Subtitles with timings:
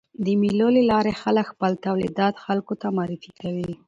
[0.25, 3.71] د مېلو له لاري خلک خپل تولیدات خلکو ته معرفي کوي.